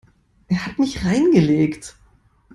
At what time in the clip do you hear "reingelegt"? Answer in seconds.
1.05-1.95